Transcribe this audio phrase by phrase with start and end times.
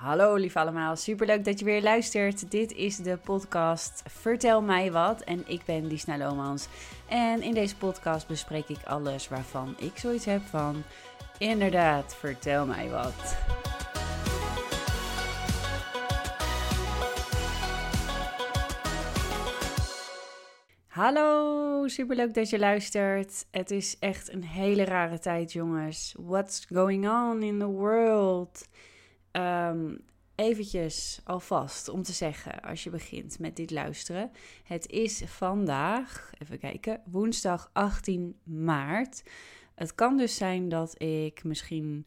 [0.00, 2.50] Hallo lief allemaal, superleuk dat je weer luistert.
[2.50, 6.68] Dit is de podcast Vertel mij wat en ik ben Disna Lomans.
[7.08, 10.82] En in deze podcast bespreek ik alles waarvan ik zoiets heb van...
[11.38, 13.36] Inderdaad, vertel mij wat.
[20.86, 23.46] Hallo, superleuk dat je luistert.
[23.50, 26.14] Het is echt een hele rare tijd, jongens.
[26.18, 28.68] What's going on in the world?
[29.32, 30.00] Um,
[30.34, 34.30] eventjes alvast om te zeggen, als je begint met dit luisteren.
[34.64, 39.22] Het is vandaag, even kijken, woensdag 18 maart.
[39.74, 42.06] Het kan dus zijn dat ik misschien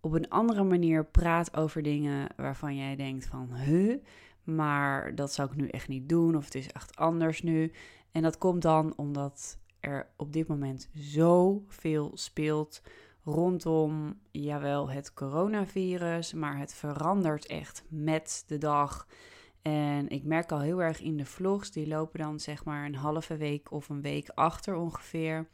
[0.00, 3.96] op een andere manier praat over dingen waarvan jij denkt van, huh,
[4.42, 7.72] maar dat zou ik nu echt niet doen of het is echt anders nu.
[8.12, 12.82] En dat komt dan omdat er op dit moment zoveel speelt
[13.24, 19.06] rondom, jawel, het coronavirus, maar het verandert echt met de dag.
[19.62, 22.94] En ik merk al heel erg in de vlogs, die lopen dan zeg maar een
[22.94, 25.48] halve week of een week achter ongeveer.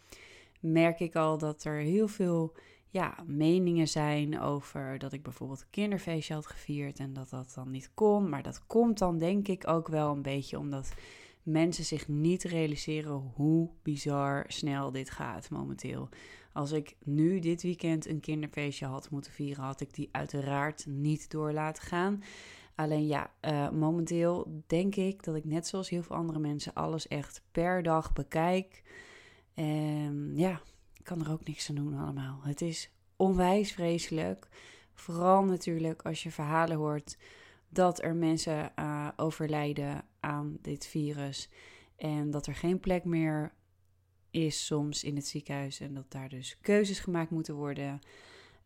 [0.60, 2.56] Merk ik al dat er heel veel
[2.90, 7.70] ja, meningen zijn over dat ik bijvoorbeeld een kinderfeestje had gevierd en dat dat dan
[7.70, 8.28] niet kon.
[8.28, 10.94] Maar dat komt dan denk ik ook wel een beetje omdat
[11.42, 16.08] mensen zich niet realiseren hoe bizar snel dit gaat momenteel.
[16.58, 21.30] Als ik nu dit weekend een kinderfeestje had moeten vieren, had ik die uiteraard niet
[21.30, 22.22] door laten gaan.
[22.74, 27.08] Alleen ja, uh, momenteel denk ik dat ik net zoals heel veel andere mensen alles
[27.08, 28.82] echt per dag bekijk.
[29.54, 30.60] En ja,
[30.94, 32.40] ik kan er ook niks aan doen allemaal.
[32.42, 34.48] Het is onwijs vreselijk.
[34.94, 37.18] Vooral natuurlijk als je verhalen hoort
[37.68, 41.50] dat er mensen uh, overlijden aan dit virus.
[41.96, 43.52] En dat er geen plek meer
[44.30, 45.80] is soms in het ziekenhuis.
[45.80, 48.00] En dat daar dus keuzes gemaakt moeten worden.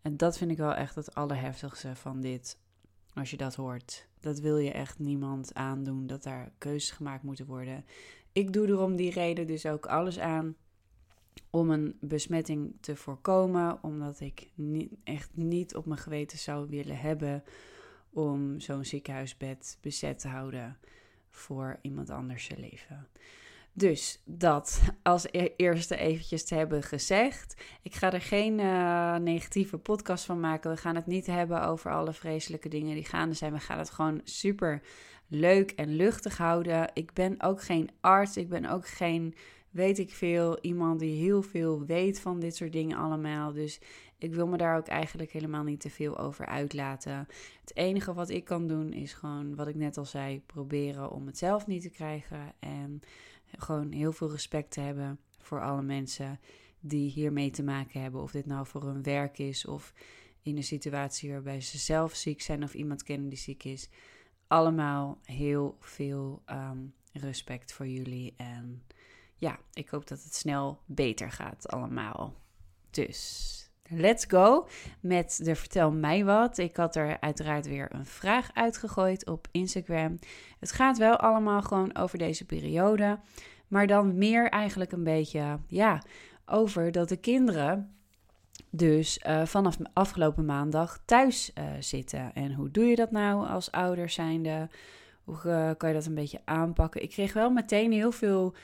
[0.02, 2.58] En dat vind ik wel echt het allerheftigste van dit.
[3.14, 4.06] Als je dat hoort.
[4.20, 6.06] Dat wil je echt niemand aandoen.
[6.06, 7.84] Dat daar keuzes gemaakt moeten worden.
[8.32, 10.56] Ik doe er om die reden dus ook alles aan.
[11.50, 13.82] Om een besmetting te voorkomen.
[13.82, 14.50] Omdat ik
[15.04, 17.44] echt niet op mijn geweten zou willen hebben.
[18.10, 20.78] Om zo'n ziekenhuisbed bezet te houden
[21.28, 23.08] voor iemand anders zijn leven.
[23.74, 27.62] Dus dat als e-, eerste eventjes te hebben gezegd.
[27.82, 30.70] Ik ga er geen uh, negatieve podcast van maken.
[30.70, 33.52] We gaan het niet hebben over alle vreselijke dingen die gaande zijn.
[33.52, 34.82] We gaan het gewoon super
[35.28, 36.90] leuk en luchtig houden.
[36.94, 38.36] Ik ben ook geen arts.
[38.36, 39.34] Ik ben ook geen,
[39.70, 43.52] weet ik veel, iemand die heel veel weet van dit soort dingen allemaal.
[43.52, 43.80] Dus
[44.22, 47.26] ik wil me daar ook eigenlijk helemaal niet te veel over uitlaten.
[47.60, 51.26] Het enige wat ik kan doen is gewoon, wat ik net al zei, proberen om
[51.26, 52.52] het zelf niet te krijgen.
[52.58, 53.00] En
[53.56, 56.40] gewoon heel veel respect te hebben voor alle mensen
[56.80, 58.22] die hiermee te maken hebben.
[58.22, 59.92] Of dit nou voor hun werk is of
[60.42, 63.88] in een situatie waarbij ze zelf ziek zijn of iemand kennen die ziek is.
[64.46, 66.78] Allemaal heel veel ehm,
[67.12, 68.34] respect voor jullie.
[68.36, 68.82] En
[69.36, 72.34] ja, ik hoop dat het snel beter gaat allemaal.
[72.90, 74.68] Dus let's go
[75.00, 76.58] met de Vertel mij wat.
[76.58, 80.18] Ik had er uiteraard weer een vraag uitgegooid op Instagram.
[80.60, 83.18] Het gaat wel allemaal gewoon over deze periode.
[83.68, 86.02] Maar dan meer eigenlijk een beetje, ja,
[86.46, 87.94] over dat de kinderen
[88.70, 92.34] dus uh, vanaf afgelopen maandag thuis uh, zitten.
[92.34, 94.68] En hoe doe je dat nou als ouders zijnde?
[95.24, 97.02] Hoe uh, kan je dat een beetje aanpakken?
[97.02, 98.54] Ik kreeg wel meteen heel veel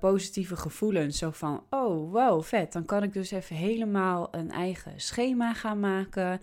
[0.00, 1.18] positieve gevoelens.
[1.18, 2.72] Zo van, oh wow, vet.
[2.72, 6.40] Dan kan ik dus even helemaal een eigen schema gaan maken.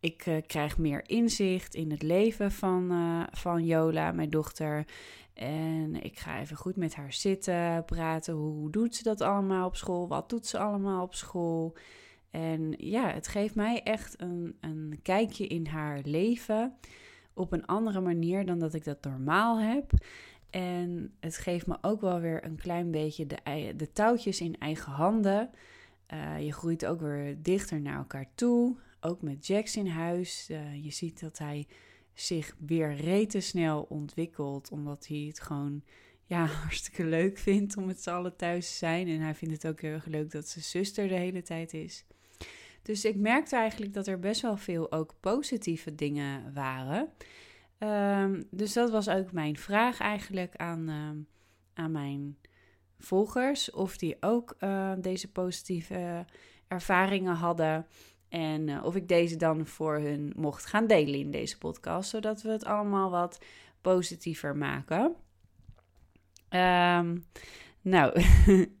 [0.00, 2.92] Ik krijg meer inzicht in het leven van,
[3.30, 4.84] van Jola, mijn dochter.
[5.34, 8.34] En ik ga even goed met haar zitten, praten.
[8.34, 10.08] Hoe doet ze dat allemaal op school?
[10.08, 11.76] Wat doet ze allemaal op school?
[12.30, 16.74] En ja, het geeft mij echt een, een kijkje in haar leven
[17.34, 19.92] op een andere manier dan dat ik dat normaal heb.
[20.58, 24.92] En het geeft me ook wel weer een klein beetje de, de touwtjes in eigen
[24.92, 25.50] handen.
[26.14, 28.76] Uh, je groeit ook weer dichter naar elkaar toe.
[29.00, 30.48] Ook met Jax in huis.
[30.50, 31.66] Uh, je ziet dat hij
[32.14, 34.70] zich weer rete snel ontwikkelt.
[34.70, 35.82] Omdat hij het gewoon
[36.24, 39.08] ja, hartstikke leuk vindt om met z'n allen thuis te zijn.
[39.08, 42.04] En hij vindt het ook heel erg leuk dat zijn zuster de hele tijd is.
[42.82, 47.12] Dus ik merkte eigenlijk dat er best wel veel ook positieve dingen waren.
[47.78, 51.10] Um, dus dat was ook mijn vraag eigenlijk aan, uh,
[51.74, 52.38] aan mijn
[52.98, 53.70] volgers.
[53.70, 56.24] Of die ook uh, deze positieve
[56.68, 57.86] ervaringen hadden.
[58.28, 62.42] En uh, of ik deze dan voor hun mocht gaan delen in deze podcast, zodat
[62.42, 63.44] we het allemaal wat
[63.80, 65.14] positiever maken.
[66.50, 67.24] Um,
[67.80, 68.22] nou,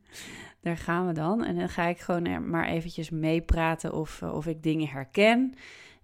[0.60, 1.44] daar gaan we dan.
[1.44, 5.54] En dan ga ik gewoon maar eventjes meepraten of, uh, of ik dingen herken.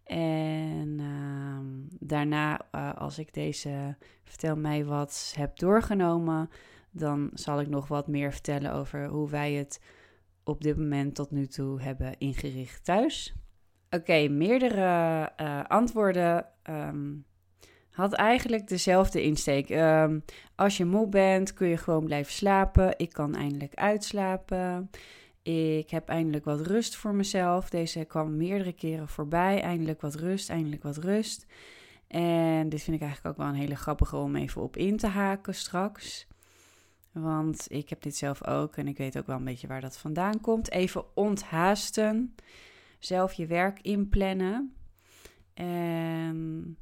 [0.05, 6.51] En ehm, daarna, uh, als ik deze vertel mij wat heb doorgenomen,
[6.91, 9.81] dan zal ik nog wat meer vertellen over hoe wij het
[10.45, 13.35] op dit moment tot nu toe hebben ingericht thuis.
[13.91, 17.25] Oké, meerdere uh, antwoorden um,
[17.91, 19.71] had eigenlijk dezelfde insteek.
[19.71, 20.25] Um,
[20.55, 22.95] als je moe bent, kun je gewoon blijven slapen.
[22.97, 24.91] Ik kan eindelijk uitslapen.
[25.53, 27.71] Ik heb eindelijk wat rust voor mezelf.
[27.71, 29.61] Deze kwam meerdere keren voorbij.
[29.61, 31.47] Eindelijk wat rust, eindelijk wat rust.
[32.07, 35.07] En dit vind ik eigenlijk ook wel een hele grappige om even op in te
[35.07, 36.27] haken straks.
[37.13, 39.97] Want ik heb dit zelf ook en ik weet ook wel een beetje waar dat
[39.97, 40.71] vandaan komt.
[40.71, 42.35] Even onthaasten.
[42.99, 44.75] Zelf je werk inplannen.
[45.55, 46.77] En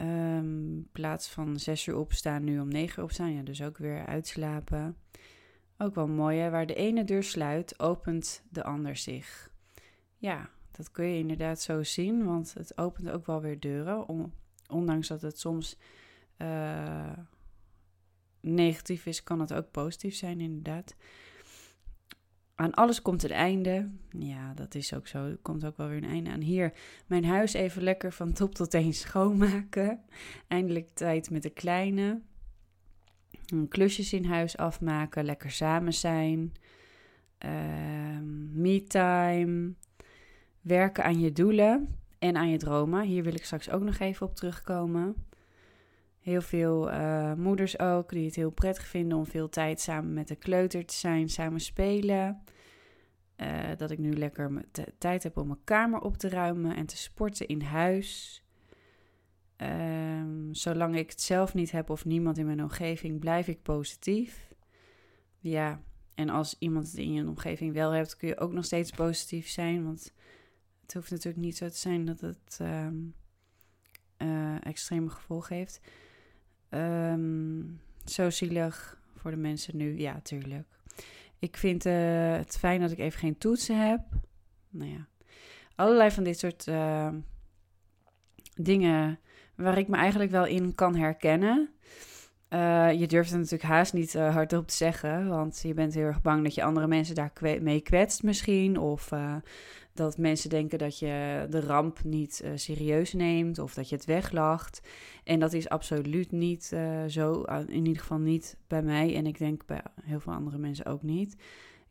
[0.00, 3.34] um, in plaats van zes uur opstaan, nu om negen uur opstaan.
[3.34, 4.96] Ja, dus ook weer uitslapen.
[5.78, 6.50] Ook wel mooi, hè?
[6.50, 9.50] Waar de ene deur sluit, opent de ander zich.
[10.16, 14.32] Ja, dat kun je inderdaad zo zien, want het opent ook wel weer deuren.
[14.68, 15.78] ondanks dat het soms
[16.38, 17.12] uh,
[18.40, 20.94] negatief is, kan het ook positief zijn, inderdaad.
[22.54, 23.90] Aan alles komt een einde.
[24.18, 25.24] Ja, dat is ook zo.
[25.24, 26.40] Er komt ook wel weer een einde aan.
[26.40, 26.72] Hier,
[27.06, 30.00] mijn huis even lekker van top tot teen schoonmaken.
[30.48, 32.20] Eindelijk tijd met de kleine.
[33.68, 35.24] Klusjes in huis afmaken.
[35.24, 36.52] Lekker samen zijn.
[37.44, 37.50] Uh,
[38.52, 39.72] me-time.
[40.60, 43.02] Werken aan je doelen en aan je dromen.
[43.02, 45.14] Hier wil ik straks ook nog even op terugkomen.
[46.20, 50.28] Heel veel uh, moeders ook die het heel prettig vinden om veel tijd samen met
[50.28, 52.42] de kleuter te zijn, samen spelen.
[53.36, 54.64] Uh, dat ik nu lekker
[54.98, 58.42] tijd heb om mijn kamer op te ruimen en te sporten in huis.
[59.56, 64.52] Um, zolang ik het zelf niet heb of niemand in mijn omgeving, blijf ik positief.
[65.38, 65.82] Ja,
[66.14, 69.48] en als iemand het in je omgeving wel hebt, kun je ook nog steeds positief
[69.48, 69.84] zijn.
[69.84, 70.12] Want
[70.82, 73.14] het hoeft natuurlijk niet zo te zijn dat het um,
[74.18, 75.80] uh, extreme gevolgen heeft.
[76.70, 80.78] Um, zo zielig voor de mensen nu, ja, tuurlijk.
[81.38, 84.00] Ik vind uh, het fijn dat ik even geen toetsen heb.
[84.70, 85.08] Nou ja,
[85.74, 86.70] allerlei van dit soort
[88.54, 89.18] dingen
[89.56, 91.68] waar ik me eigenlijk wel in kan herkennen.
[92.50, 96.04] Uh, je durft het natuurlijk haast niet uh, hardop te zeggen, want je bent heel
[96.04, 98.78] erg bang dat je andere mensen daar mee kwetst misschien.
[98.78, 99.36] Of uh,
[99.92, 104.88] dat mensen denken dat je de ramp niet serieus neemt of dat je het weglacht.
[105.24, 106.64] En dat is absoluut niet
[107.08, 110.86] zo, in ieder geval niet bij mij en ik denk bij heel veel andere mensen
[110.86, 111.32] ook niet.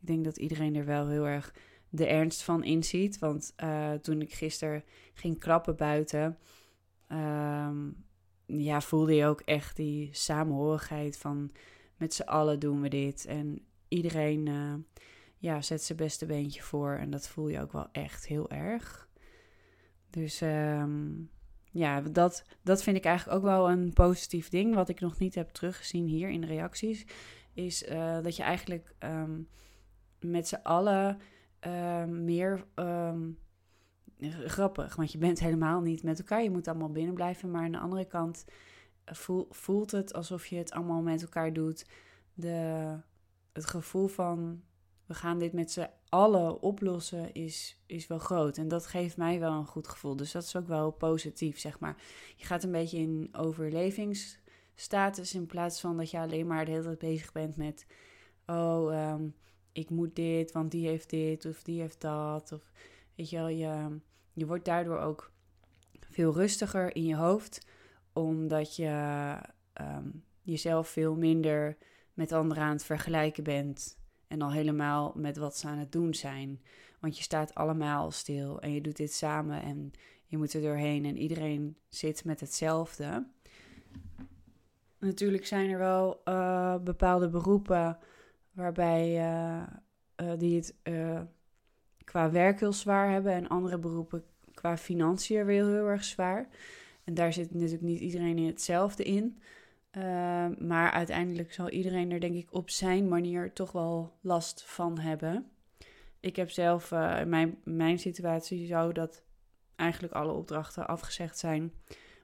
[0.01, 1.53] Ik denk dat iedereen er wel heel erg
[1.89, 3.53] de ernst van inziet, want
[4.01, 4.83] toen ik gisteren
[5.13, 6.37] ging klappen buiten...
[7.11, 8.05] Um,
[8.45, 11.51] ja, voelde je ook echt die samenhorigheid van
[11.97, 13.25] met z'n allen doen we dit.
[13.25, 14.73] En iedereen uh,
[15.37, 16.93] ja, zet zijn beste beentje voor.
[16.93, 19.09] En dat voel je ook wel echt heel erg.
[20.09, 21.29] Dus um,
[21.71, 24.75] ja, dat, dat vind ik eigenlijk ook wel een positief ding.
[24.75, 27.05] Wat ik nog niet heb teruggezien hier in de reacties.
[27.53, 29.47] Is uh, dat je eigenlijk um,
[30.19, 31.19] met z'n allen
[32.07, 32.65] meer
[34.31, 36.43] grappig, want je bent helemaal niet met elkaar.
[36.43, 37.51] Je moet allemaal binnen blijven.
[37.51, 38.45] Maar aan de andere kant
[39.03, 41.85] eh, voel, voelt het alsof je het allemaal met elkaar doet.
[42.33, 42.97] De,
[43.53, 44.61] het gevoel van
[45.05, 48.57] we gaan dit met z'n allen oplossen is, is wel groot.
[48.57, 50.15] En dat geeft mij wel een goed gevoel.
[50.15, 51.95] Dus dat is ook wel positief, zeg maar.
[52.35, 56.83] Je gaat een beetje in overlevingsstatus in plaats van dat je alleen maar de hele
[56.83, 57.85] tijd bezig bent met...
[58.45, 59.35] Oh, um,
[59.71, 62.51] ik moet dit, want die heeft dit of die heeft dat.
[62.51, 62.71] Of
[63.15, 63.99] weet je wel, je,
[64.33, 65.31] je wordt daardoor ook
[66.09, 67.67] veel rustiger in je hoofd,
[68.13, 69.35] omdat je
[69.81, 71.77] um, jezelf veel minder
[72.13, 73.97] met anderen aan het vergelijken bent.
[74.27, 76.61] En al helemaal met wat ze aan het doen zijn.
[76.99, 79.91] Want je staat allemaal stil en je doet dit samen en
[80.25, 83.27] je moet er doorheen en iedereen zit met hetzelfde.
[84.99, 87.97] Natuurlijk zijn er wel uh, bepaalde beroepen
[88.51, 89.63] waarbij uh,
[90.37, 90.75] die het
[92.05, 96.47] qua werk heel zwaar hebben en andere beroepen qua financiën weer heel, erg zwaar.
[97.03, 99.37] En daar zit natuurlijk niet iedereen in hetzelfde in.
[99.97, 100.03] Uh,
[100.57, 105.51] maar uiteindelijk zal iedereen er denk ik op zijn manier toch wel last van hebben.
[106.19, 109.23] Ik heb zelf uh, in mijn, mijn situatie zo dat
[109.75, 111.73] eigenlijk alle opdrachten afgezegd zijn.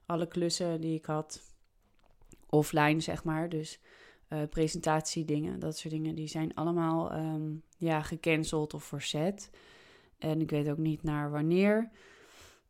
[0.06, 1.42] Alle klussen die ik had
[2.50, 3.50] offline, zeg maar.
[3.50, 3.80] Dus
[4.30, 9.50] uh, presentatiedingen, dat soort dingen, die zijn allemaal um, ja, gecanceld of verzet.
[10.18, 11.90] En ik weet ook niet naar wanneer.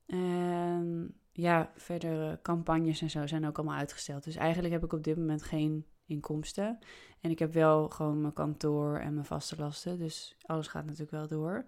[0.05, 4.23] En ja, verder campagnes en zo zijn ook allemaal uitgesteld.
[4.23, 6.79] Dus eigenlijk heb ik op dit moment geen inkomsten.
[7.21, 9.97] En ik heb wel gewoon mijn kantoor en mijn vaste lasten.
[9.97, 11.65] Dus alles gaat natuurlijk wel door.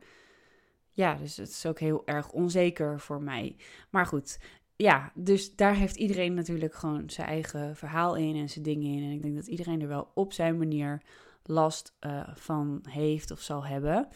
[0.90, 3.56] ja, dus het is ook heel erg onzeker voor mij.
[3.90, 4.40] Maar goed,
[4.82, 9.04] ja, dus daar heeft iedereen natuurlijk gewoon zijn eigen verhaal in en zijn dingen in.
[9.04, 11.02] En ik denk dat iedereen er wel op zijn manier
[11.44, 14.08] last uh, van heeft of zal hebben.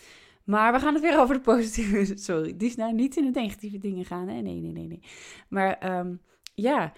[0.43, 2.17] Maar we gaan het weer over de positieve.
[2.17, 4.27] Sorry, die is nou niet in de negatieve dingen gaan.
[4.27, 4.41] Hè?
[4.41, 5.01] Nee, nee, nee, nee.
[5.49, 6.21] Maar um,
[6.53, 6.93] ja,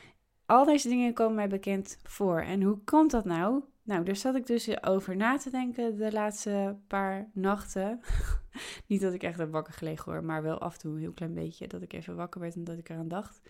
[0.46, 2.42] al deze dingen komen mij bekend voor.
[2.42, 3.64] En hoe komt dat nou?
[3.88, 8.00] Nou, daar zat ik dus over na te denken de laatste paar nachten.
[8.88, 11.12] Niet dat ik echt heb wakker gelegen hoor, maar wel af en toe een heel
[11.12, 11.68] klein beetje.
[11.68, 13.42] Dat ik even wakker werd en dat ik eraan dacht.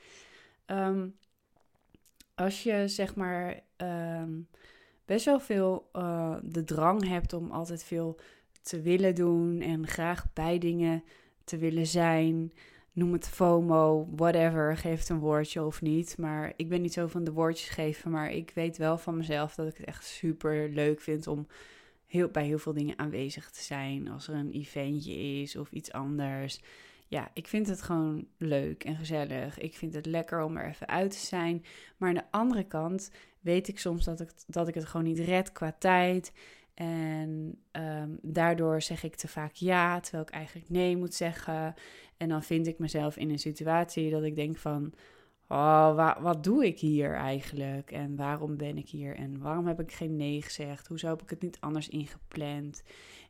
[0.65, 1.15] Um,
[2.35, 4.47] als je zeg maar um,
[5.05, 8.19] best wel veel uh, de drang hebt om altijd veel
[8.61, 11.03] te willen doen en graag bij dingen
[11.43, 12.53] te willen zijn.
[12.97, 16.17] Noem het FOMO, whatever, geef het een woordje of niet.
[16.17, 19.55] Maar ik ben niet zo van de woordjes geven, maar ik weet wel van mezelf
[19.55, 21.47] dat ik het echt super leuk vind om
[22.05, 24.09] heel, bij heel veel dingen aanwezig te zijn.
[24.09, 26.61] Als er een eventje is of iets anders.
[27.07, 29.59] Ja, ik vind het gewoon leuk en gezellig.
[29.59, 31.65] Ik vind het lekker om er even uit te zijn.
[31.97, 35.19] Maar aan de andere kant weet ik soms dat ik, dat ik het gewoon niet
[35.19, 36.31] red qua tijd.
[36.73, 41.73] En ehm, daardoor zeg ik te vaak ja, terwijl ik eigenlijk nee moet zeggen.
[42.17, 44.93] En dan vind ik mezelf in een situatie dat ik denk van...
[45.49, 47.91] Oh, wat doe ik hier eigenlijk?
[47.91, 49.15] En waarom ben ik hier?
[49.15, 50.87] En waarom heb ik geen nee gezegd?
[50.87, 52.83] Hoezo heb ik het niet anders ingepland?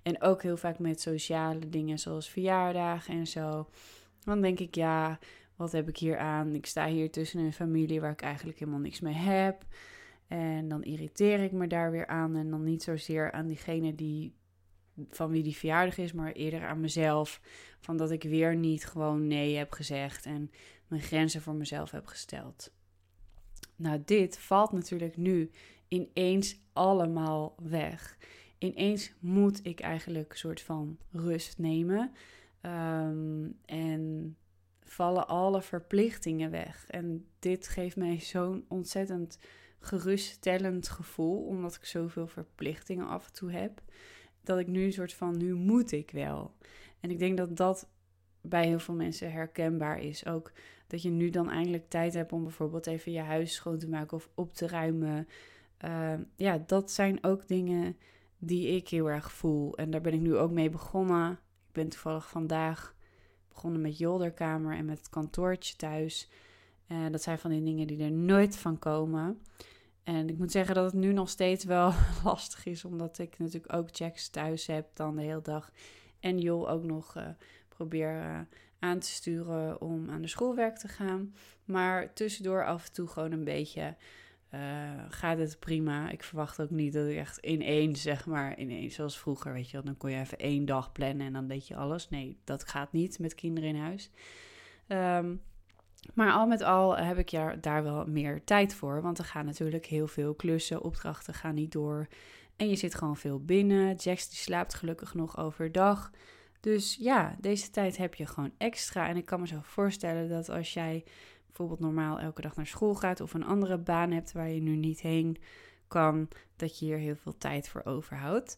[0.03, 3.69] En ook heel vaak met sociale dingen zoals verjaardagen en zo.
[4.23, 5.19] Dan denk ik, ja,
[5.55, 6.55] wat heb ik hier aan?
[6.55, 9.65] Ik sta hier tussen een familie waar ik eigenlijk helemaal niks mee heb.
[10.27, 12.35] En dan irriteer ik me daar weer aan.
[12.35, 14.33] En dan niet zozeer aan diegene die,
[15.09, 17.41] van wie die verjaardag is, maar eerder aan mezelf.
[17.79, 20.51] Van dat ik weer niet gewoon nee heb gezegd en
[20.87, 22.71] mijn grenzen voor mezelf heb gesteld.
[23.75, 25.51] Nou, dit valt natuurlijk nu
[25.87, 28.17] ineens allemaal weg.
[28.57, 32.11] Ineens moet ik eigenlijk een soort van rust nemen.
[32.61, 34.35] Um, en
[34.83, 36.85] vallen alle verplichtingen weg.
[36.87, 39.39] En dit geeft mij zo'n ontzettend
[39.79, 43.81] geruststellend gevoel, omdat ik zoveel verplichtingen af en toe heb,
[44.47, 46.51] dat ik nu een soort van, nu moet ik wel.
[46.99, 47.89] En ik denk dat dat
[48.41, 50.25] bij heel veel mensen herkenbaar is.
[50.25, 50.51] Ook
[50.87, 54.17] dat je nu dan eindelijk tijd hebt om bijvoorbeeld even je huis schoon te maken
[54.17, 55.27] of op te ruimen.
[55.77, 57.97] Ehm, ja, dat zijn ook dingen
[58.37, 59.77] die ik heel erg voel.
[59.77, 61.31] En daar ben ik nu ook mee begonnen.
[61.67, 62.95] Ik ben toevallig vandaag
[63.49, 66.29] begonnen met Jolderkamer en met het kantoortje thuis.
[66.91, 69.41] Uh, dat zijn van die dingen die er nooit van komen.
[70.07, 73.73] En ik moet zeggen dat het nu nog steeds wel lastig is, omdat ik natuurlijk
[73.73, 75.71] ook checks thuis heb dan de hele dag.
[76.19, 77.27] En Jol ook nog uh,
[77.69, 78.39] probeer uh,
[78.79, 81.33] aan te sturen om aan de schoolwerk te gaan.
[81.65, 83.95] Maar tussendoor af en toe gewoon een beetje
[85.09, 86.09] gaat het prima.
[86.09, 89.71] Ik verwacht ook niet dat ik echt ineens, zeg maar, ineens zoals vroeger, weet je
[89.71, 92.09] wel, dan kon je even één dag plannen en dan deed je alles.
[92.09, 94.09] Nee, dat gaat niet met kinderen in huis.
[94.87, 95.41] Um,
[96.13, 99.01] maar al met al heb ik daar wel meer tijd voor.
[99.01, 102.07] Want er gaan natuurlijk heel veel klussen, opdrachten gaan niet door.
[102.55, 103.95] En je zit gewoon veel binnen.
[103.95, 106.11] Jax die slaapt gelukkig nog overdag.
[106.59, 109.07] Dus ja, deze tijd heb je gewoon extra.
[109.07, 111.03] En ik kan me zo voorstellen dat als jij
[111.45, 114.75] bijvoorbeeld normaal elke dag naar school gaat of een andere baan hebt waar je nu
[114.75, 115.37] niet heen
[115.87, 118.57] kan, dat je hier heel veel tijd voor overhoudt.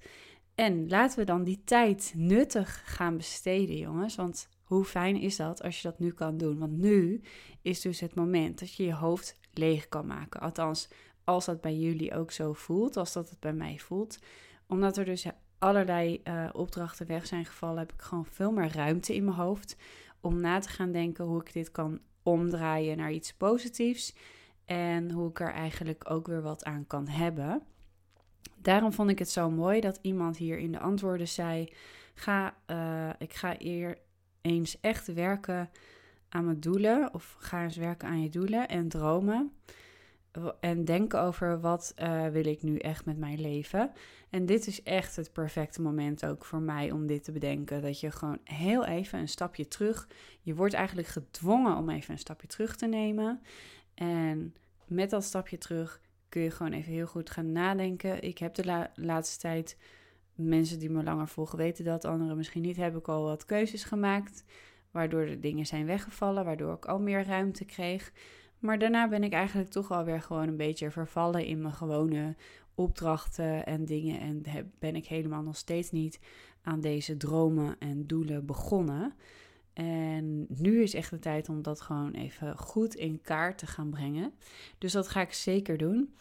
[0.55, 4.15] En laten we dan die tijd nuttig gaan besteden, jongens.
[4.15, 6.59] Want hoe fijn is dat als je dat nu kan doen?
[6.59, 7.21] Want nu
[7.61, 10.39] is dus het moment dat je je hoofd leeg kan maken.
[10.41, 10.87] Althans,
[11.23, 14.19] als dat bij jullie ook zo voelt, als dat het bij mij voelt.
[14.67, 15.25] Omdat er dus
[15.57, 19.75] allerlei uh, opdrachten weg zijn gevallen, heb ik gewoon veel meer ruimte in mijn hoofd
[20.19, 24.15] om na te gaan denken hoe ik dit kan omdraaien naar iets positiefs.
[24.65, 27.61] En hoe ik er eigenlijk ook weer wat aan kan hebben.
[28.55, 31.73] Daarom vond ik het zo mooi dat iemand hier in de antwoorden zei:
[32.13, 33.97] ga, uh, ik ga eer,
[34.41, 35.69] eens echt werken
[36.29, 37.13] aan mijn doelen.
[37.13, 39.51] Of ga eens werken aan je doelen en dromen.
[40.59, 43.91] En denken over wat uh, wil ik nu echt met mijn leven.
[44.29, 47.81] En dit is echt het perfecte moment ook voor mij om dit te bedenken.
[47.81, 50.07] Dat je gewoon heel even een stapje terug.
[50.41, 53.41] Je wordt eigenlijk gedwongen om even een stapje terug te nemen.
[53.93, 54.55] En
[54.85, 58.21] met dat stapje terug kun je gewoon even heel goed gaan nadenken.
[58.21, 59.77] Ik heb de laatste tijd
[60.39, 63.83] mensen die me langer volgen weten dat, anderen misschien niet, heb ik al wat keuzes
[63.83, 64.43] gemaakt.
[64.91, 68.11] Waardoor de dingen zijn weggevallen, waardoor ik al meer ruimte kreeg.
[68.59, 72.35] Maar daarna ben ik eigenlijk toch alweer gewoon een beetje vervallen in mijn gewone
[72.75, 74.19] opdrachten en dingen.
[74.19, 74.43] En
[74.79, 76.19] ben ik helemaal nog steeds niet
[76.61, 79.13] aan deze dromen en doelen begonnen.
[79.73, 83.89] En nu is echt de tijd om dat gewoon even goed in kaart te gaan
[83.89, 84.33] brengen.
[84.77, 86.13] Dus dat ga ik zeker doen.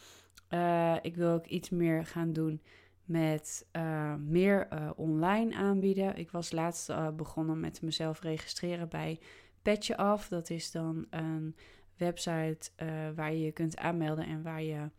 [0.50, 2.60] Uh, ik wil ook iets meer gaan doen
[3.08, 6.16] met uh, meer uh, online aanbieden.
[6.16, 9.20] Ik was laatst uh, begonnen met mezelf registreren bij
[9.62, 10.28] Petje Af.
[10.28, 11.56] Dat is dan een
[11.96, 12.70] website
[13.14, 14.90] waar je je kunt aanmelden en waar je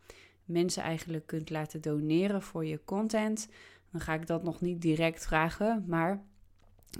[0.44, 3.48] mensen eigenlijk kunt laten doneren voor je content.
[3.90, 6.24] Dan ga ik dat nog niet direct vragen, maar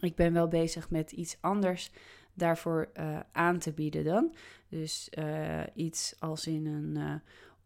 [0.00, 1.90] ik ben wel bezig met iets anders
[2.34, 2.90] daarvoor
[3.32, 4.34] aan te bieden dan.
[4.68, 5.10] Dus
[5.74, 7.20] iets als in een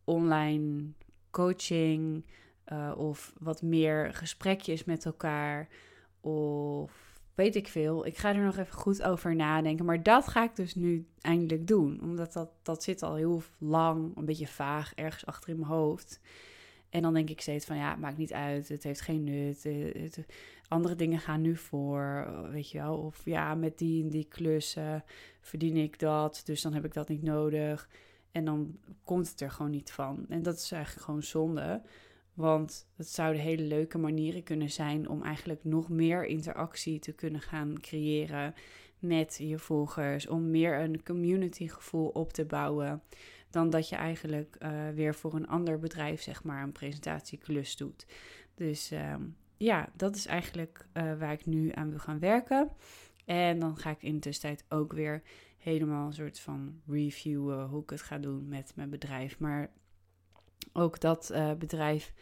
[0.05, 0.85] online
[1.31, 2.25] coaching
[2.73, 5.69] uh, of wat meer gesprekjes met elkaar.
[6.21, 8.07] Of weet ik veel.
[8.07, 9.85] Ik ga er nog even goed over nadenken.
[9.85, 12.01] Maar dat ga ik dus nu eindelijk doen.
[12.03, 16.21] Omdat dat, dat zit al heel lang, een beetje vaag, ergens achter in mijn hoofd.
[16.91, 18.69] En dan denk ik steeds van ja, maakt niet uit.
[18.69, 19.65] Het heeft geen nut.
[19.65, 20.27] Eh, het,
[20.69, 22.97] andere dingen gaan nu voor, weet je wel.
[22.97, 25.05] Of ja, met die en die klussen
[25.41, 26.43] verdien ik dat.
[26.45, 27.89] Dus dan heb ik dat niet nodig.
[28.33, 30.27] En dan komt het er gewoon niet van.
[30.29, 31.83] En dat is eigenlijk gewoon zonde.
[32.35, 37.41] Want het zouden hele leuke manieren kunnen zijn om eigenlijk nog meer interactie te kunnen
[37.41, 38.55] gaan creëren
[38.99, 40.27] met je volgers.
[40.27, 43.03] Om meer een community gevoel op te bouwen.
[43.51, 48.07] Dan dat je eigenlijk uh, weer voor een ander bedrijf, zeg maar, een presentatieklus doet.
[48.55, 49.15] Dus uh,
[49.57, 52.71] ja, dat is eigenlijk uh, waar ik nu aan wil gaan werken.
[53.25, 55.23] En dan ga ik in de tussentijd ook weer
[55.59, 59.39] helemaal een soort van reviewen hoe ik het ga doen met mijn bedrijf.
[59.39, 59.71] Maar
[60.73, 62.13] ook dat uh, bedrijf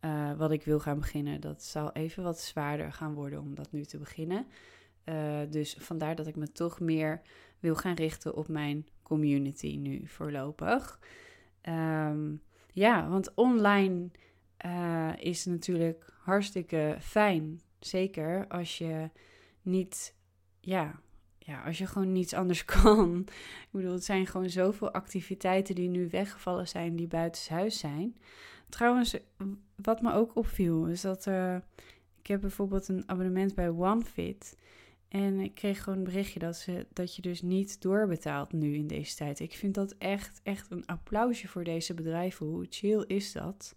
[0.00, 3.72] uh, wat ik wil gaan beginnen, dat zal even wat zwaarder gaan worden om dat
[3.72, 4.46] nu te beginnen.
[5.04, 7.20] Uh, dus vandaar dat ik me toch meer
[7.58, 11.00] wil gaan richten op mijn community nu voorlopig.
[11.68, 14.10] Um, ja, want online
[15.16, 17.60] is natuurlijk hartstikke fijn.
[17.78, 19.10] Zeker als je
[19.62, 20.16] niet,
[20.60, 21.00] ja,
[21.46, 23.20] ja, als je gewoon niets anders kan.
[23.62, 28.16] Ik bedoel, het zijn gewoon zoveel activiteiten die nu weggevallen zijn, die buitenshuis zijn.
[28.68, 29.16] Trouwens,
[29.74, 31.56] wat me ook opviel, is dat uh,
[32.20, 34.56] ik heb bijvoorbeeld een abonnement bij OneFit.
[35.08, 38.86] En ik kreeg gewoon een berichtje dat, ze, dat je dus niet doorbetaalt nu in
[38.86, 39.40] deze tijd.
[39.40, 42.46] Ik vind dat echt, echt een applausje voor deze bedrijven.
[42.46, 43.74] Hoe chill is dat?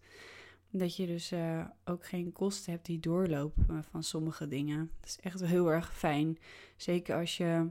[0.69, 4.91] Dat je dus uh, ook geen kosten hebt die doorlopen van sommige dingen.
[4.99, 6.37] Dat is echt heel erg fijn.
[6.75, 7.69] Zeker als je,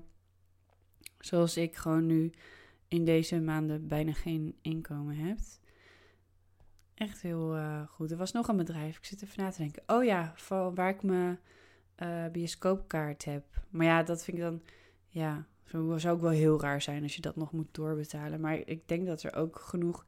[1.19, 2.31] zoals ik, gewoon nu
[2.89, 5.61] in deze maanden bijna geen inkomen hebt.
[6.95, 8.11] Echt heel uh, goed.
[8.11, 8.97] Er was nog een bedrijf.
[8.97, 9.83] Ik zit even na te denken.
[9.87, 11.39] Oh ja, van waar ik mijn
[12.33, 13.45] bioscoopkaart heb.
[13.71, 14.63] Maar ja, dat vind ik dan.
[15.09, 18.41] Ja, zo zou ook wel heel raar zijn als je dat nog moet doorbetalen.
[18.41, 20.07] Maar ik denk dat er ook genoeg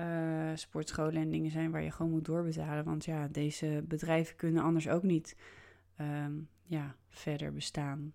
[0.00, 2.84] uh, sportscholen en dingen zijn waar je gewoon moet doorbetalen.
[2.84, 5.36] Want ja, deze bedrijven kunnen anders ook niet
[6.00, 8.12] um, ja, verder bestaan.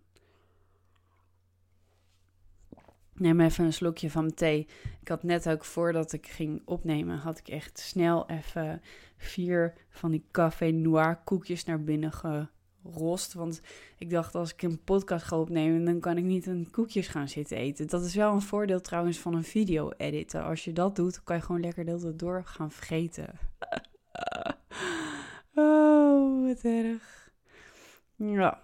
[3.13, 4.67] Neem even een slokje van mijn thee.
[5.01, 8.81] Ik had net ook voordat ik ging opnemen, had ik echt snel even
[9.17, 12.11] vier van die café noir koekjes naar binnen
[13.33, 13.61] Want
[13.97, 17.27] ik dacht, als ik een podcast ga opnemen, dan kan ik niet een koekjes gaan
[17.27, 17.87] zitten eten.
[17.87, 20.43] Dat is wel een voordeel trouwens van een video editen.
[20.43, 23.39] Als je dat doet, kan je gewoon lekker de door gaan vergeten.
[25.55, 27.31] oh, wat erg.
[28.15, 28.61] Ja,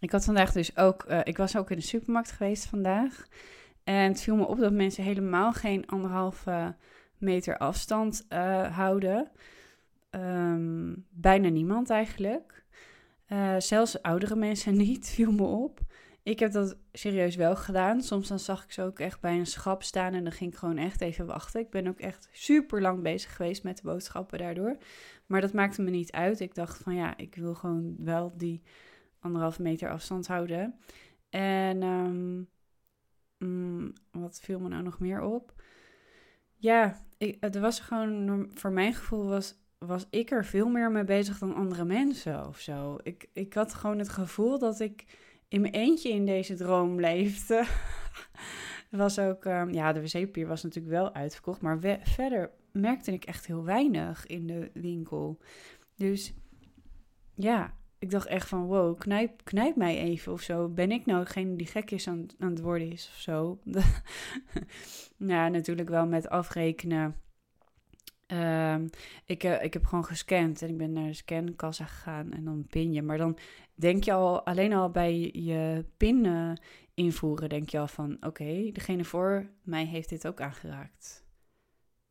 [0.00, 3.26] ik had vandaag dus ook, uh, ik was ook in de supermarkt geweest vandaag.
[3.84, 6.74] En het viel me op dat mensen helemaal geen anderhalve
[7.18, 9.30] meter afstand uh, houden.
[10.10, 12.59] Um, bijna niemand eigenlijk.
[13.32, 15.80] Uh, zelfs oudere mensen niet, viel me op.
[16.22, 18.02] Ik heb dat serieus wel gedaan.
[18.02, 20.58] Soms dan zag ik ze ook echt bij een schap staan en dan ging ik
[20.58, 21.60] gewoon echt even wachten.
[21.60, 24.76] Ik ben ook echt super lang bezig geweest met de boodschappen daardoor.
[25.26, 26.40] Maar dat maakte me niet uit.
[26.40, 28.62] Ik dacht van ja, ik wil gewoon wel die
[29.20, 30.78] anderhalve meter afstand houden.
[31.30, 32.48] En um,
[33.38, 35.54] mm, wat viel me nou nog meer op?
[36.56, 39.54] Ja, ik, er was gewoon, voor mijn gevoel was,
[39.86, 42.96] was ik er veel meer mee bezig dan andere mensen of zo.
[43.02, 45.04] Ik, ik had gewoon het gevoel dat ik
[45.48, 47.64] in mijn eentje in deze droom leefde.
[48.90, 53.46] was ook, um, ja, de wc-papier was natuurlijk wel uitverkocht, maar verder merkte ik echt
[53.46, 55.38] heel weinig in de winkel.
[55.96, 56.34] Dus
[57.34, 60.68] ja, ik dacht echt van, wow, knijp, knijp mij even of zo.
[60.68, 63.58] Ben ik nou degene die gek is aan, aan het worden is of zo?
[65.32, 67.14] ja, natuurlijk wel met afrekenen.
[68.32, 68.90] Um,
[69.24, 72.66] ik, uh, ik heb gewoon gescand en ik ben naar de scankassa gegaan en dan
[72.66, 73.02] pin je.
[73.02, 73.38] Maar dan
[73.74, 76.56] denk je al, alleen al bij je pin
[76.94, 81.24] invoeren, denk je al van, oké, degene voor mij heeft dit ook aangeraakt.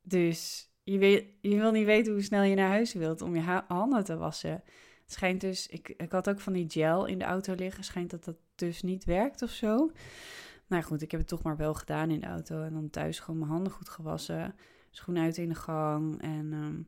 [0.01, 4.03] Dus je, je wil niet weten hoe snel je naar huis wilt om je handen
[4.03, 4.63] te wassen.
[5.03, 7.84] Het schijnt dus, ik, ik had ook van die gel in de auto liggen.
[7.84, 9.91] Schijnt dat dat dus niet werkt of zo.
[10.67, 12.62] Nou goed, ik heb het toch maar wel gedaan in de auto.
[12.62, 14.55] En dan thuis gewoon mijn handen goed gewassen.
[14.89, 16.21] Schoen uit in de gang.
[16.21, 16.88] En um,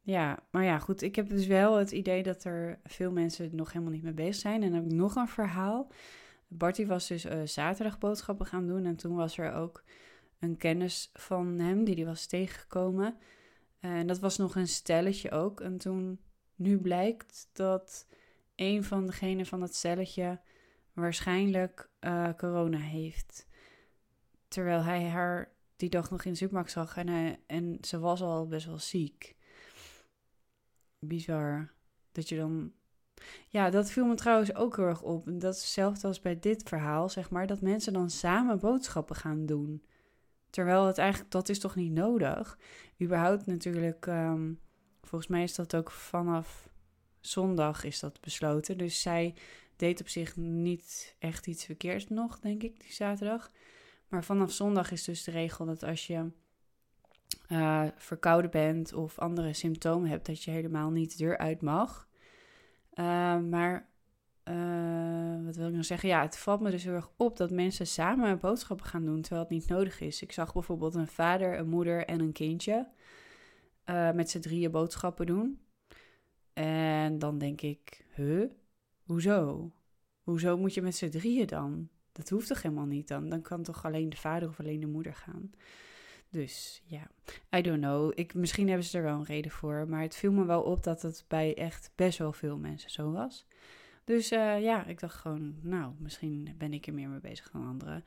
[0.00, 1.02] ja, maar ja, goed.
[1.02, 4.34] Ik heb dus wel het idee dat er veel mensen nog helemaal niet mee bezig
[4.34, 4.62] zijn.
[4.62, 5.90] En dan heb ik nog een verhaal.
[6.48, 8.84] Barty was dus uh, zaterdag boodschappen gaan doen.
[8.84, 9.82] En toen was er ook
[10.38, 13.16] een kennis van hem die die was tegengekomen.
[13.80, 15.60] En dat was nog een stelletje ook.
[15.60, 16.20] En toen,
[16.54, 18.06] nu blijkt dat
[18.54, 20.40] een van degenen van dat stelletje
[20.92, 23.46] waarschijnlijk uh, corona heeft.
[24.48, 28.46] Terwijl hij haar die dag nog in de supermarkt zag en, en ze was al
[28.46, 29.36] best wel ziek.
[30.98, 31.72] Bizar.
[32.12, 32.72] Dat je dan.
[33.48, 35.24] Ja, dat viel me trouwens ook heel erg op.
[35.26, 37.46] Dat is hetzelfde als bij dit verhaal, zeg maar.
[37.46, 39.82] Dat mensen dan samen boodschappen gaan doen.
[40.50, 42.58] Terwijl het eigenlijk, dat is toch niet nodig?
[43.02, 44.52] Überhaupt natuurlijk, ehm,
[45.02, 46.68] volgens mij is dat ook vanaf
[47.20, 48.78] zondag is dat besloten.
[48.78, 49.34] Dus zij
[49.76, 53.50] deed op zich niet echt iets verkeerds nog, denk ik, die zaterdag.
[54.08, 56.30] Maar vanaf zondag is dus de regel dat als je
[57.48, 62.08] uh, verkouden bent of andere symptomen hebt, dat je helemaal niet de deur uit mag.
[62.94, 63.88] Uh, maar
[64.44, 66.08] uh, wat wil ik nou zeggen?
[66.08, 69.42] Ja, het valt me dus heel erg op dat mensen samen boodschappen gaan doen terwijl
[69.42, 70.22] het niet nodig is.
[70.22, 72.88] Ik zag bijvoorbeeld een vader, een moeder en een kindje
[74.14, 75.60] met z'n drieën boodschappen doen.
[76.52, 78.50] En dan denk ik, huh?
[79.04, 79.72] Hoezo?
[80.22, 81.88] Hoezo moet je met z'n drieën dan?
[82.16, 83.28] Dat hoeft toch helemaal niet dan?
[83.28, 85.50] Dan kan toch alleen de vader of alleen de moeder gaan?
[86.30, 87.10] Dus ja,
[87.56, 88.12] I don't know.
[88.14, 89.88] Ik, misschien hebben ze er wel een reden voor.
[89.88, 93.12] Maar het viel me wel op dat het bij echt best wel veel mensen zo
[93.12, 93.46] was.
[94.04, 97.66] Dus uh, ja, ik dacht gewoon, nou, misschien ben ik er meer mee bezig dan
[97.66, 98.04] anderen.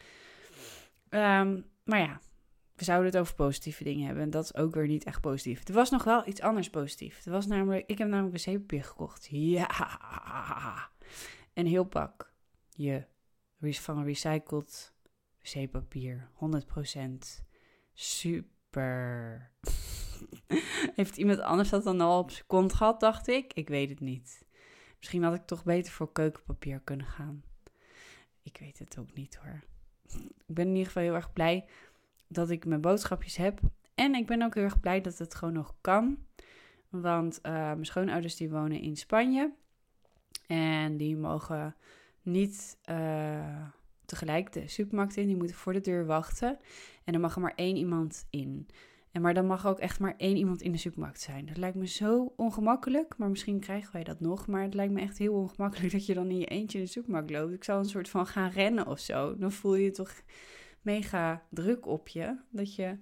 [1.10, 2.19] Um, maar ja,
[2.76, 4.24] we zouden het over positieve dingen hebben.
[4.24, 5.67] En dat is ook weer niet echt positief.
[5.67, 7.26] Er was nog wel iets anders positief.
[7.26, 9.28] Er was namelijk, ik heb namelijk wc-papier gekocht.
[9.32, 9.69] Ja,
[11.54, 12.32] een heel pak.
[12.69, 13.06] Je
[13.60, 14.93] van recycled
[15.41, 16.30] wc-papier.
[16.95, 17.00] 100%.
[17.93, 19.52] Super.
[20.95, 23.54] Heeft iemand anders dat dan al op zijn kont gehad, dacht ik?
[23.54, 24.45] Ik weet het niet.
[24.98, 27.43] Misschien had ik toch beter voor keukenpapier kunnen gaan.
[28.43, 29.63] Ik weet het ook niet hoor.
[30.48, 31.65] Ik ben in ieder geval heel erg blij
[32.28, 33.60] dat ik mijn boodschapjes heb.
[33.95, 36.17] En ik ben ook heel erg blij dat het gewoon nog kan.
[36.89, 39.54] Want uh, mijn schoonouders die wonen in Spanje.
[40.48, 41.76] En die mogen
[42.24, 43.68] niet uh,
[44.06, 45.28] tegelijk de supermarkt in.
[45.28, 46.60] Die moeten voor de deur wachten.
[47.04, 48.68] En dan mag er maar één iemand in.
[49.12, 51.46] En maar dan mag ook echt maar één iemand in de supermarkt zijn.
[51.46, 53.18] Dat lijkt me zo ongemakkelijk.
[53.18, 54.48] Maar misschien krijgen wij dat nog.
[54.48, 56.90] Maar het lijkt me echt heel ongemakkelijk dat je dan in je eentje in de
[56.90, 57.54] supermarkt loopt.
[57.54, 59.38] Ik zou een soort van gaan rennen of zo.
[59.38, 60.14] Dan voel je toch
[60.82, 62.38] mega druk op je.
[62.50, 62.98] Dat je,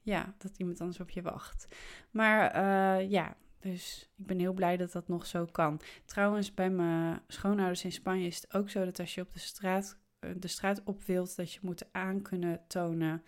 [0.00, 1.76] ja, dat iemand anders op je wacht.
[2.10, 5.80] Maar uh, ja, dus ik ben heel blij dat dat nog zo kan.
[6.04, 9.38] Trouwens, bij mijn schoonouders in Spanje is het ook zo dat als je op de
[9.38, 13.22] straat, eh, de straat op wilt, dat je moet aan kunnen tonen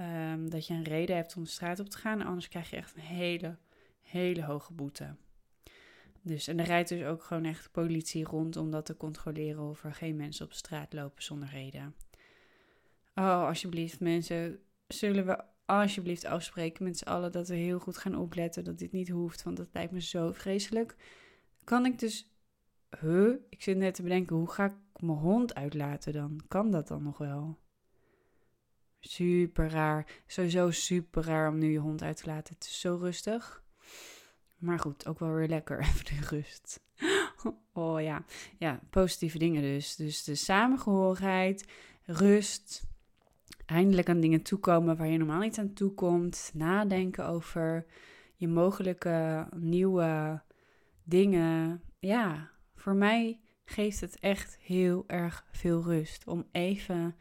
[0.00, 2.22] um, dat je een reden hebt om de straat op te gaan.
[2.22, 3.56] Anders krijg je echt een hele,
[4.00, 5.14] hele hoge boete.
[6.22, 9.84] Dus, en er rijdt dus ook gewoon echt politie rond om dat te controleren of
[9.84, 11.94] er geen mensen op straat lopen zonder reden.
[13.14, 18.16] Oh, alsjeblieft, mensen, zullen we alsjeblieft afspreken met z'n allen dat we heel goed gaan
[18.16, 20.96] opletten dat dit niet hoeft, want dat lijkt me zo vreselijk.
[21.64, 22.30] Kan ik dus,
[23.00, 23.34] huh?
[23.48, 26.40] Ik zit net te bedenken, hoe ga ik mijn hond uitlaten dan?
[26.48, 27.58] Kan dat dan nog wel?
[29.00, 30.22] Super raar.
[30.26, 32.54] Sowieso super raar om nu je hond uit te laten.
[32.54, 33.62] Het is zo rustig.
[34.58, 35.80] Maar goed, ook wel weer lekker.
[35.88, 36.80] Even de rust.
[37.72, 38.24] Oh ja.
[38.58, 39.96] Ja, positieve dingen dus.
[39.96, 41.64] Dus de samengehorigheid,
[42.04, 42.82] rust,
[43.66, 46.50] eindelijk aan dingen toekomen waar je normaal niet aan toekomt.
[46.54, 47.86] Nadenken over
[48.36, 50.42] je mogelijke nieuwe
[51.02, 51.82] dingen.
[51.98, 57.16] Ja, voor mij geeft het echt heel erg veel rust om even.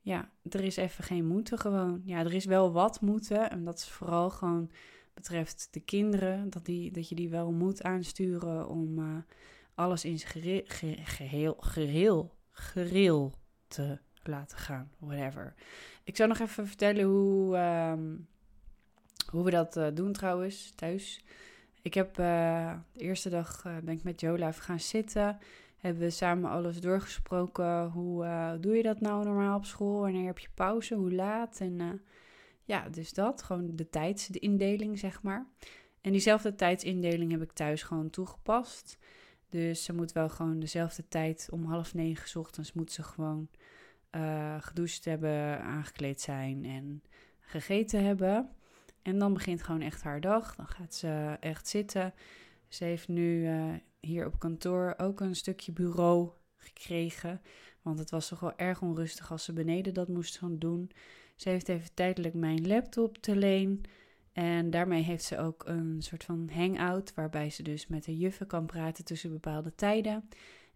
[0.00, 2.00] Ja, er is even geen moeten gewoon.
[2.04, 3.50] Ja, er is wel wat moeten.
[3.50, 4.70] En dat is vooral gewoon
[5.14, 6.50] betreft de kinderen.
[6.50, 9.16] Dat, die, dat je die wel moet aansturen om uh,
[9.74, 10.62] alles in zijn
[11.04, 13.34] geheel, geheel, geheel
[13.66, 13.98] te
[14.30, 15.54] laten gaan, whatever.
[16.04, 18.16] Ik zou nog even vertellen hoe, ehm,
[19.30, 21.24] hoe we dat uh, doen trouwens, thuis.
[21.82, 25.38] Ik heb uh, de eerste dag uh, ben ik met Jola even gaan zitten.
[25.78, 27.90] Hebben we samen alles doorgesproken.
[27.90, 30.00] Hoe doe je dat nou normaal op school?
[30.00, 30.94] Wanneer heb je pauze?
[30.94, 31.60] Hoe laat?
[31.60, 32.02] En
[32.64, 33.42] ja, dus dat.
[33.42, 35.46] Gewoon de tijdsindeling, zeg maar.
[36.00, 38.98] En diezelfde tijdsindeling heb ik thuis gewoon toegepast.
[39.48, 43.48] Dus ze moet wel gewoon dezelfde tijd om half negen ochtends moet ze gewoon
[44.16, 47.02] uh, gedoucht hebben, aangekleed zijn en
[47.40, 48.50] gegeten hebben.
[49.02, 50.54] En dan begint gewoon echt haar dag.
[50.56, 52.14] Dan gaat ze echt zitten.
[52.68, 57.40] Ze heeft nu uh, hier op kantoor ook een stukje bureau gekregen.
[57.82, 60.90] Want het was toch wel erg onrustig als ze beneden dat moest gaan doen.
[61.36, 63.80] Ze heeft even tijdelijk mijn laptop te leen.
[64.32, 68.46] En daarmee heeft ze ook een soort van hangout, waarbij ze dus met de juffen
[68.46, 70.28] kan praten tussen bepaalde tijden.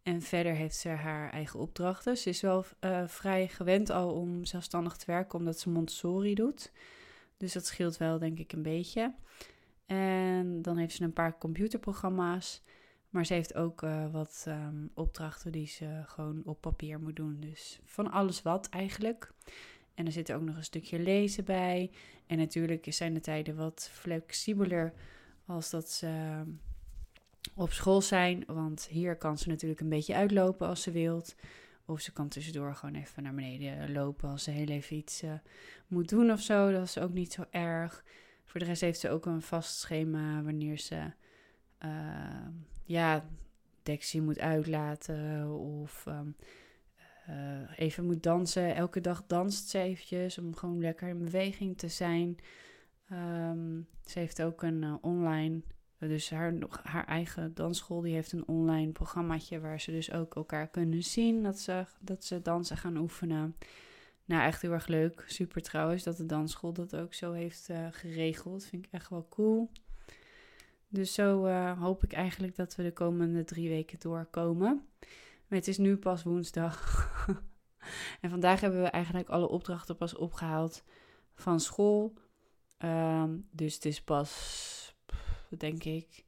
[0.03, 2.17] En verder heeft ze haar eigen opdrachten.
[2.17, 6.73] Ze is wel uh, vrij gewend al om zelfstandig te werken, omdat ze Montessori doet.
[7.37, 9.15] Dus dat scheelt wel, denk ik, een beetje.
[9.87, 12.63] En dan heeft ze een paar computerprogramma's.
[13.11, 17.41] Maar ze heeft ook uh, wat um, opdrachten die ze gewoon op papier moet doen.
[17.41, 19.33] Dus van alles wat eigenlijk.
[19.95, 21.91] En er zit ook nog een stukje lezen bij.
[22.27, 24.93] En natuurlijk zijn de tijden wat flexibeler
[25.47, 26.49] als dat ze ehm,
[27.55, 28.45] op school zijn.
[28.47, 31.35] Want hier kan ze natuurlijk een beetje uitlopen als ze wilt.
[31.85, 35.33] Of ze kan tussendoor gewoon even naar beneden lopen als ze heel even iets uh,
[35.87, 36.73] moet doen of zo.
[36.73, 38.05] Dat is ook niet zo erg.
[38.45, 41.13] Voor de rest heeft ze ook een vast schema wanneer ze
[41.85, 42.47] uh,
[42.85, 43.25] ja,
[43.83, 46.37] Dexie moet uitlaten of um,
[47.29, 48.75] uh, even moet dansen.
[48.75, 52.37] Elke dag danst ze eventjes om gewoon lekker in beweging te zijn.
[53.13, 55.63] Um, ze heeft ook een online,
[56.09, 60.69] dus haar, haar eigen dansschool, die heeft een online programmaatje waar ze dus ook elkaar
[60.69, 63.57] kunnen zien dat ze, dat ze dansen gaan oefenen.
[64.25, 65.25] Nou, echt heel erg leuk.
[65.27, 68.65] Super trouwens dat de dansschool dat ook zo heeft uh, geregeld.
[68.65, 69.71] Vind ik echt wel cool.
[70.89, 74.87] Dus zo uh, hoop ik eigenlijk dat we de komende drie weken doorkomen.
[75.49, 77.09] Maar het is nu pas woensdag.
[78.21, 80.85] en vandaag hebben we eigenlijk alle opdrachten pas opgehaald
[81.35, 82.15] van school.
[82.79, 84.82] Um, dus het is pas,
[85.57, 86.25] denk ik,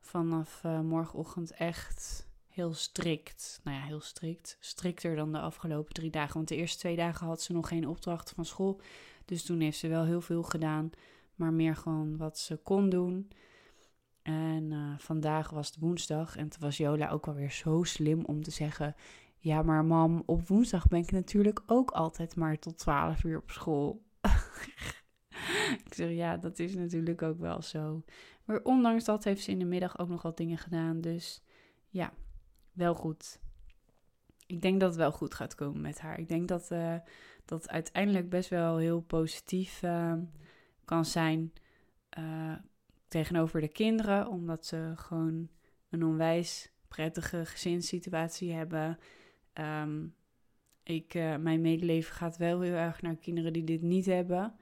[0.00, 3.60] vanaf uh, morgenochtend echt heel strikt.
[3.64, 4.56] Nou ja, heel strikt.
[4.60, 6.34] Strikter dan de afgelopen drie dagen.
[6.34, 8.80] Want de eerste twee dagen had ze nog geen opdrachten van school.
[9.24, 10.90] Dus toen heeft ze wel heel veel gedaan.
[11.34, 13.30] Maar meer gewoon wat ze kon doen.
[14.22, 18.42] En uh, vandaag was het woensdag en toen was Jola ook alweer zo slim om
[18.42, 18.94] te zeggen...
[19.40, 23.50] Ja, maar mam, op woensdag ben ik natuurlijk ook altijd maar tot 12 uur op
[23.50, 24.02] school.
[25.84, 28.02] ik zeg, ja, dat is natuurlijk ook wel zo.
[28.48, 31.00] Maar ondanks dat heeft ze in de middag ook nog wat dingen gedaan.
[31.00, 31.42] Dus
[31.88, 32.12] ja,
[32.72, 33.40] wel goed.
[34.46, 36.18] Ik denk dat het wel goed gaat komen met haar.
[36.18, 36.94] Ik denk dat uh,
[37.44, 40.14] dat uiteindelijk best wel heel positief uh,
[40.84, 41.52] kan zijn
[43.08, 45.48] tegenover de kinderen, omdat ze gewoon
[45.90, 48.98] een onwijs prettige gezinssituatie hebben.
[49.54, 50.14] Um,
[50.82, 54.54] ik, mijn medeleven gaat wel heel erg naar kinderen die dit niet hebben.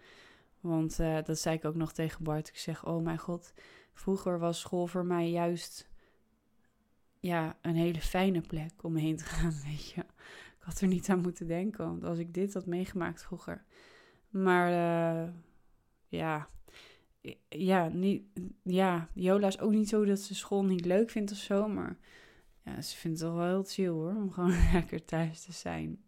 [0.66, 2.48] Want uh, dat zei ik ook nog tegen Bart.
[2.48, 3.52] Ik zeg, oh mijn god,
[3.92, 5.88] vroeger was school voor mij juist
[7.20, 10.00] ja, een hele fijne plek om heen te gaan, weet je.
[10.00, 13.64] Ik had er niet aan moeten denken, want als ik dit had meegemaakt vroeger.
[14.28, 15.32] Maar uh,
[16.08, 16.48] ja,
[17.48, 18.22] ja, niet,
[18.62, 21.98] ja, Jola is ook niet zo dat ze school niet leuk vindt of zo, maar
[22.64, 26.04] ja, ze vindt het wel heel chill hoor, om gewoon lekker thuis te zijn.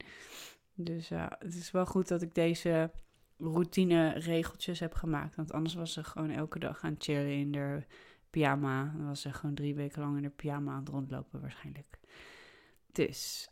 [0.75, 2.91] Dus ja, het is wel goed dat ik deze
[3.39, 7.83] routine regeltjes heb gemaakt, want anders was ze gewoon elke dag gaan chillen in de
[8.31, 8.95] pyjama.
[8.97, 11.99] Dan was ze gewoon drie weken lang in de pyjama aan het rondlopen waarschijnlijk.
[12.93, 13.51] Dus,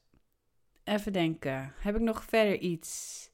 [0.84, 3.30] even denken, heb ik nog verder iets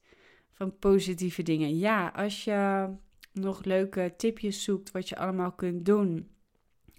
[0.51, 1.77] van positieve dingen?
[1.77, 2.89] Ja, als je
[3.31, 6.29] nog leuke tipjes zoekt wat je allemaal kunt doen,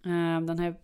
[0.02, 0.80] uh, dan heb,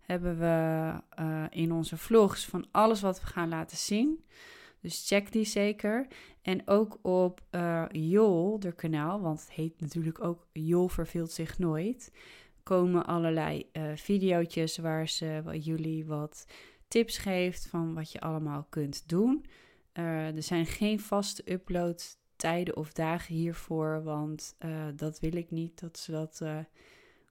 [0.00, 4.24] hebben we uh, in onze vlogs van alles wat we gaan laten zien.
[4.82, 6.06] Dus check die zeker.
[6.42, 11.58] En ook op uh, Jol, de kanaal, want het heet natuurlijk ook Jol verveelt zich
[11.58, 12.12] nooit,
[12.62, 16.46] komen allerlei uh, video's waar ze jullie wat
[16.88, 19.44] tips geeft van wat je allemaal kunt doen.
[19.94, 24.56] Uh, er zijn geen vaste upload tijden of dagen hiervoor, want
[24.94, 26.42] dat wil ik niet dat ze dat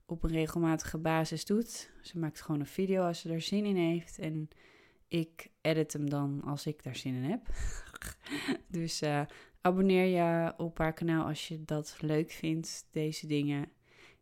[0.06, 1.90] op een regelmatige basis doet.
[2.02, 4.48] Ze maakt gewoon een video als ze er zin in heeft en
[5.12, 7.46] ik edit hem dan als ik daar zin in heb.
[8.78, 9.22] dus uh,
[9.60, 13.68] abonneer je op haar kanaal als je dat leuk vindt, deze dingen.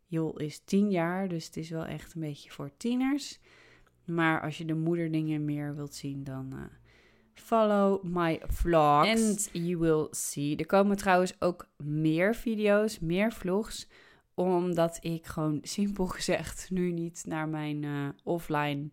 [0.05, 3.39] Jol is 10 jaar, dus het is wel echt een beetje voor tieners.
[4.05, 6.69] Maar als je de moederdingen meer wilt zien, dan
[7.33, 9.09] follow my vlogs.
[9.09, 10.55] And you will see.
[10.55, 13.87] Er komen trouwens ook meer video's, meer vlogs.
[14.33, 18.89] Omdat ik gewoon simpel gezegd nu niet naar mijn uh, offline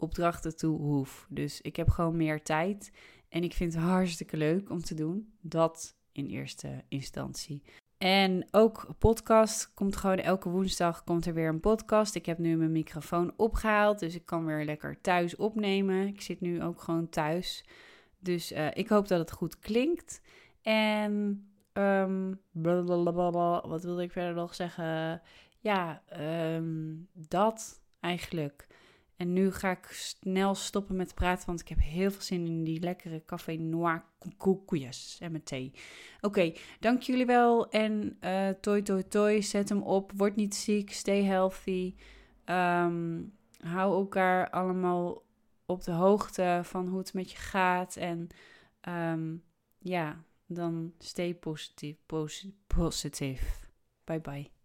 [0.00, 1.26] opdrachten toe hoef.
[1.28, 2.92] Dus ik heb gewoon meer tijd.
[3.28, 5.32] En ik vind het hartstikke leuk om te doen.
[5.40, 7.62] Dat in eerste instantie.
[7.98, 12.14] En ook podcast komt gewoon elke woensdag komt er weer een podcast.
[12.14, 16.06] Ik heb nu mijn microfoon opgehaald, dus ik kan weer lekker thuis opnemen.
[16.06, 17.64] Ik zit nu ook gewoon thuis.
[18.18, 20.20] Dus uh, ik hoop dat het goed klinkt.
[20.62, 25.22] En um, wat wilde ik verder nog zeggen?
[25.58, 26.02] Ja,
[26.56, 28.66] um, dat eigenlijk.
[29.20, 32.64] En nu ga ik snel stoppen met praten, want ik heb heel veel zin in
[32.64, 34.04] die lekkere café noir
[34.36, 35.72] koekjes en met thee.
[36.20, 40.92] Oké, dank jullie wel en uh, toi toi toi, zet hem op, word niet ziek,
[40.92, 41.94] stay healthy.
[42.44, 45.22] Um, hou elkaar allemaal
[45.66, 48.28] op de hoogte van hoe het met je gaat en
[48.88, 49.42] um,
[49.78, 51.96] ja, dan stay positief,
[52.66, 53.68] positief.
[54.04, 54.59] Bye bye.